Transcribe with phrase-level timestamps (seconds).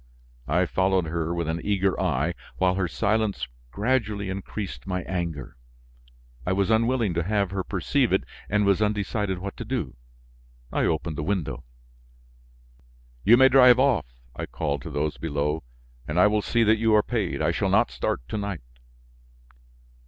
[0.47, 5.55] I followed her with an eager eye, while her silence gradually increased my anger.
[6.43, 9.95] I was unwilling to have her perceive it and was undecided what to do.
[10.71, 11.65] I opened the window.
[13.23, 15.61] "You may drive off," I called to those below,
[16.07, 17.39] "and I will see that you are paid.
[17.39, 18.63] I shall not start to night."